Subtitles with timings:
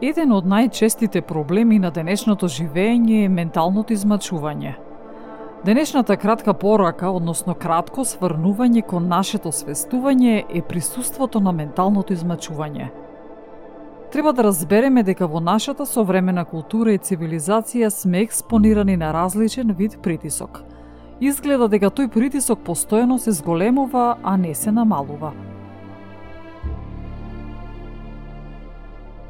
[0.00, 4.74] Еден од најчестите проблеми на денешното живење е менталното измачување.
[5.64, 12.90] Денешната кратка порака, односно кратко сврнување кон нашето свестување е присуството на менталното измачување.
[14.12, 19.98] Треба да разбереме дека во нашата современа култура и цивилизација сме експонирани на различен вид
[20.02, 20.60] притисок.
[21.20, 25.32] Изгледа дека тој притисок постојано се зголемува, а не се намалува.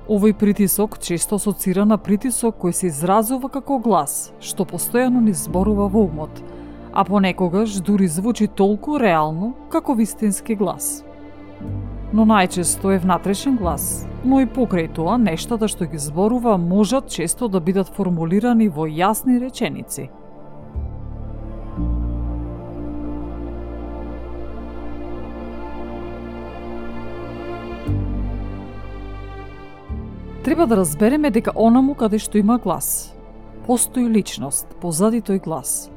[0.07, 5.89] Овој притисок често асоцира на притисок кој се изразува како глас, што постојано ни зборува
[5.91, 6.31] во умот,
[6.95, 11.03] а понекогаш дури звучи толку реално како вистински глас.
[12.13, 17.49] Но најчесто е внатрешен глас, но и покрај тоа нештата што ги зборува можат често
[17.49, 20.07] да бидат формулирани во јасни реченици–
[30.47, 33.11] Треба да разбереме дека онаму каде што има глас,
[33.67, 35.91] постои личност позади тој глас.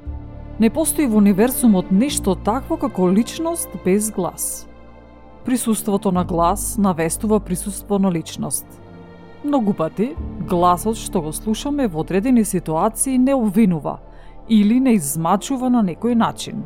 [0.57, 4.65] Не постои во универзумот нешто такво како личност без глас.
[5.45, 8.65] Присуството на глас навестува присуство на личност.
[9.45, 10.15] Многу пати,
[10.49, 13.99] гласот што го слушаме во одредени ситуации не обвинува
[14.49, 16.65] или не измачува на некој начин.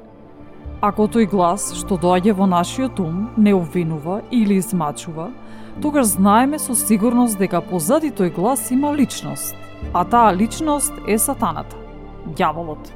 [0.80, 5.34] Ако тој глас што доаѓа во нашиот ум не обвинува или измачува,
[5.82, 9.56] тогаш знаеме со сигурност дека позади тој глас има личност,
[9.94, 11.76] а таа личност е сатаната,
[12.36, 12.92] ѓаволот.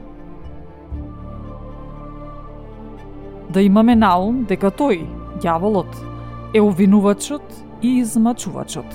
[3.50, 5.08] Да имаме наум дека тој,
[5.42, 5.96] ѓаволот,
[6.54, 7.44] е увинувачот
[7.82, 8.86] и измачувачот.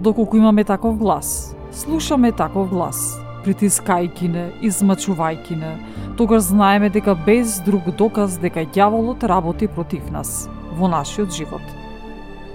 [0.00, 5.72] Доколку имаме таков глас, слушаме таков глас, притискајки не, измачувајки не,
[6.16, 11.64] тогаш знаеме дека без друг доказ дека ѓаволот работи против нас во нашиот живот.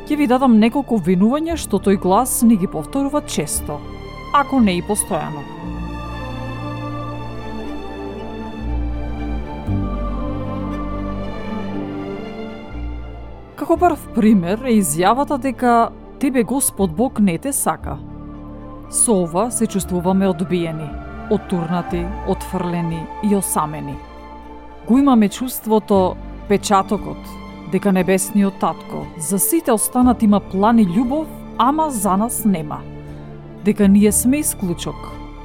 [0.06, 3.80] Ќе ви дадам неколку винувања што тој глас ни ги повторува често,
[4.34, 5.42] ако не и постојано.
[13.56, 17.98] Како прв пример е изјавата дека тебе Господ Бог не те сака,
[18.90, 20.90] Со ова се чувствуваме одбиени,
[21.32, 23.96] оттурнати, отфрлени и осамени.
[24.88, 26.16] Го имаме чувството,
[26.48, 27.18] печатокот,
[27.72, 32.80] дека небесниот татко за сите останат има план и љубов, ама за нас нема.
[33.66, 34.96] Дека ние сме исклучок,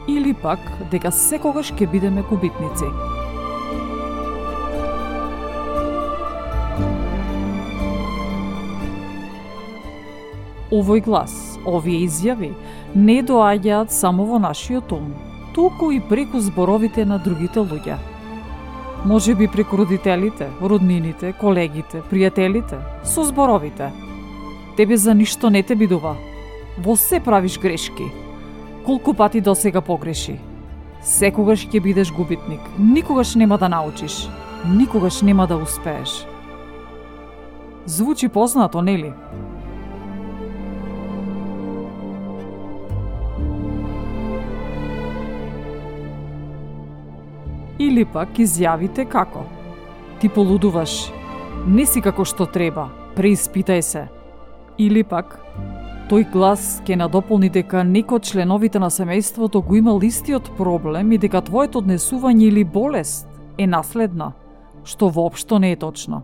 [0.08, 0.58] или пак
[0.90, 3.19] дека секогаш ќе бидеме губитници.
[10.70, 11.32] Овој глас,
[11.66, 12.52] овие изјави,
[12.94, 15.08] не доаѓаат само во нашиот ум,
[15.54, 17.96] туку и преку зборовите на другите луѓе.
[19.04, 23.90] Може би преку родителите, роднините, колегите, пријателите, со зборовите.
[24.76, 26.14] Тебе за ништо не те бидува.
[26.78, 28.06] Во се правиш грешки.
[28.86, 30.38] Колку пати до сега погреши.
[31.02, 32.60] Секогаш ќе бидеш губитник.
[32.78, 34.28] Никогаш нема да научиш.
[34.68, 36.26] Никогаш нема да успееш.
[37.86, 39.12] Звучи познато, нели?
[47.80, 49.46] Или пак изјавите како
[50.20, 51.12] Ти полудуваш,
[51.66, 54.02] не си како што треба, преиспитај се.
[54.76, 55.38] Или пак,
[56.12, 61.18] тој глас ќе надополни дека некој од членовите на семејството го има листиот проблем и
[61.18, 64.34] дека твоето однесување или болест е наследна,
[64.84, 66.20] што воопшто не е точно.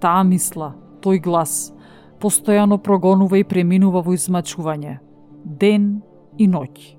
[0.00, 0.72] Таа мисла,
[1.04, 1.74] тој глас,
[2.20, 4.98] постојано прогонува и преминува во измачување,
[5.44, 6.00] ден
[6.38, 6.96] и ноќ.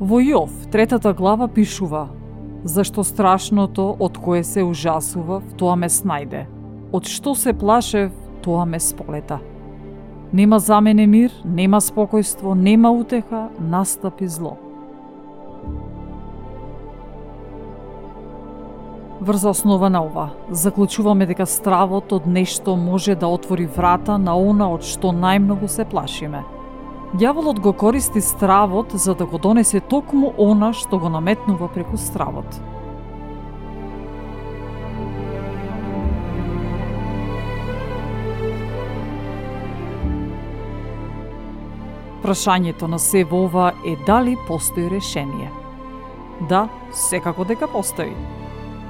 [0.00, 2.06] Во Јов, третата глава пишува
[2.64, 6.46] Зашто страшното од кое се ужасував, тоа ме снајде.
[6.88, 9.36] Од што се плашев, тоа ме сполета.
[10.32, 14.54] Нема за мене мир, нема спокојство, нема утеха, настапи зло.
[19.20, 24.70] Врз основа на ова, заклучуваме дека стравот од нешто може да отвори врата на она
[24.72, 26.40] од што најмногу се плашиме.
[27.10, 32.46] Дјаволот го користи стравот за да го донесе токму она што го наметнува преку стравот.
[42.22, 45.50] Прашањето на се во ова е дали постои решение.
[46.48, 48.14] Да, секако дека постои.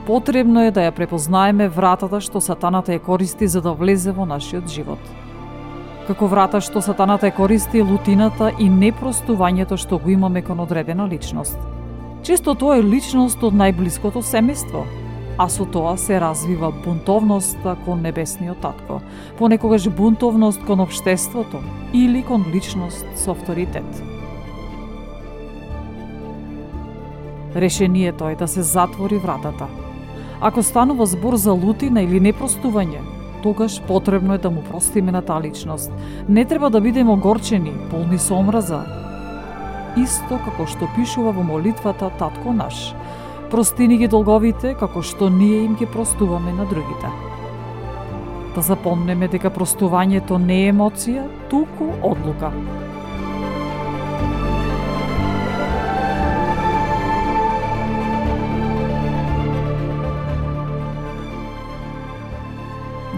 [0.06, 4.68] Потребно е да ја препознаеме вратата што сатаната ја користи за да влезе во нашиот
[4.68, 5.00] живот.
[6.10, 11.54] Како врата што сатаната ја користи лутината и непростувањето што го имаме кон одредена личност.
[12.26, 14.82] Често тоа е личност од најблиското семејство,
[15.38, 18.98] а со тоа се развива бунтовноста кон небесниот татко,
[19.38, 21.62] понекогаш бунтовност кон обштеството
[21.94, 24.02] или кон личност со авторитет.
[27.54, 29.70] Решението е да се затвори вратата.
[30.40, 32.98] Ако станува збор за лутина или непростување,
[33.42, 35.92] тогаш потребно е да му простиме на таа личност.
[36.28, 38.84] Не треба да бидеме огорчени, полни со омраза.
[39.96, 42.94] Исто како што пишува во молитвата Татко наш–
[43.50, 47.08] Простини ги долговите, како што ние им ги простуваме на другите.
[48.54, 52.52] Да запомнеме дека простувањето не е емоција, туку одлука.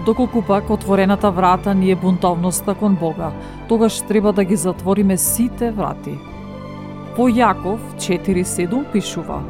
[0.05, 3.31] Доколку пак отворената врата ни е бунтовноста кон Бога,
[3.67, 6.17] тогаш треба да ги затвориме сите врати.
[7.15, 9.43] По Јаков 4.7 пишува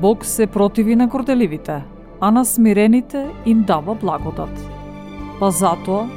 [0.00, 1.82] Бог се противи на горделивите,
[2.20, 4.70] а на смирените им дава благодат.
[5.40, 6.08] Па затоа,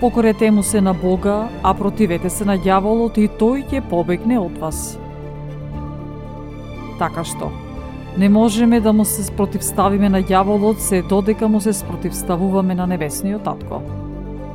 [0.00, 4.58] покорете му се на Бога, а противете се на ѓаволот и тој ќе побегне од
[4.58, 4.98] вас.
[6.98, 7.52] Така што,
[8.18, 13.44] не можеме да му се спротивставиме на јаволот се додека му се спротивставуваме на небесниот
[13.44, 13.82] татко.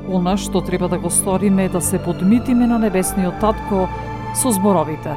[0.09, 3.87] Она што треба да го сториме е да се подмитиме на небесниот татко
[4.33, 5.13] со зборовите.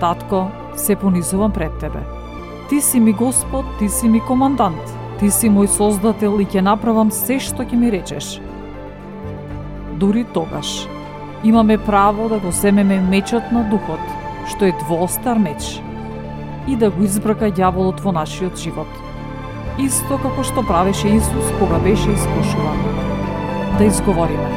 [0.00, 2.00] Татко, се понизувам пред тебе
[2.68, 7.10] Ти си ми Господ, ти си ми командант, ти си мој создател и ќе направам
[7.12, 8.40] се што ќе ми речеш.
[10.00, 10.88] Дури тогаш,
[11.44, 14.00] имаме право да го семеме мечот на духот,
[14.48, 15.82] што е двостар меч,
[16.68, 18.88] и да го избрака ѓаволот во нашиот живот.
[19.78, 22.80] Исто како што правеше Исус кога беше искушуван.
[23.78, 24.48] Да изговориме.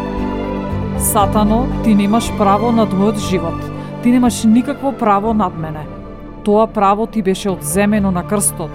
[0.99, 3.59] Сатано, ти немаш право над мојот живот.
[4.03, 5.85] Ти немаш никакво право над мене
[6.45, 8.69] Тоа право ти беше одземено на крстот,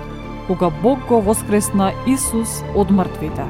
[0.47, 3.47] кога Бог го воскресна Исус од мртвите.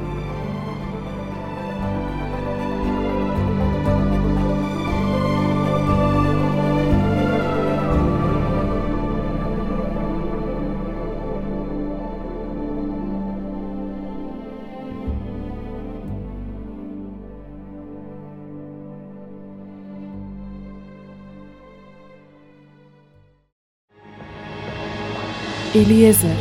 [25.73, 26.35] Eliezer